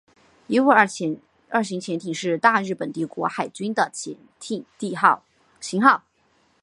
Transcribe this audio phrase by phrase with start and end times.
[0.47, 1.21] 伊五二型
[1.79, 4.65] 潜艇是大日本帝国海军的潜舰
[5.59, 6.03] 型号。